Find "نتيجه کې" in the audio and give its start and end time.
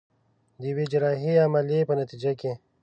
2.01-2.51